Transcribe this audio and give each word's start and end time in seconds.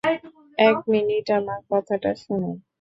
এক 0.59 0.77
মিনিট 0.87 1.25
আমার 1.31 1.59
কথাটা 1.71 2.11
শুনুন। 2.15 2.55